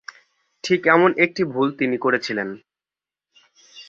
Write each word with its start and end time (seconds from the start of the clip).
ঠিক 0.63 0.81
এমন 0.87 1.09
একটি 1.17 1.41
ভুল 1.43 1.67
তিনি 1.71 1.97
করেছিলেন। 1.97 2.49